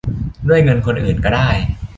[0.49, 1.49] ด้วยเงินคนอื่นก็ได้